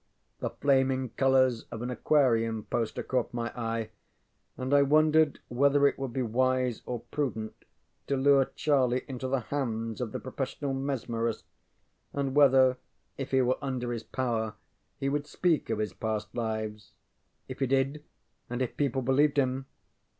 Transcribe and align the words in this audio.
The 0.39 0.49
flaming 0.49 1.09
colors 1.09 1.65
of 1.69 1.83
an 1.83 1.91
Aquarium 1.91 2.63
poster 2.71 3.03
caught 3.03 3.35
my 3.35 3.51
eye 3.55 3.91
and 4.57 4.73
I 4.73 4.81
wondered 4.81 5.39
whether 5.47 5.85
it 5.85 5.99
would 5.99 6.11
be 6.11 6.23
wise 6.23 6.81
or 6.87 7.01
prudent 7.11 7.53
to 8.07 8.17
lure 8.17 8.45
Charlie 8.55 9.05
into 9.07 9.27
the 9.27 9.41
hands 9.41 10.01
of 10.01 10.11
the 10.11 10.19
professional 10.19 10.73
mesmerist, 10.73 11.45
and 12.13 12.33
whether, 12.35 12.77
if 13.19 13.29
he 13.29 13.43
were 13.43 13.59
under 13.61 13.91
his 13.93 14.01
power, 14.01 14.55
he 14.97 15.07
would 15.07 15.27
speak 15.27 15.69
of 15.69 15.77
his 15.77 15.93
past 15.93 16.33
lives. 16.33 16.93
If 17.47 17.59
he 17.59 17.67
did, 17.67 18.03
and 18.49 18.63
if 18.63 18.77
people 18.77 19.03
believed 19.03 19.37
him... 19.37 19.67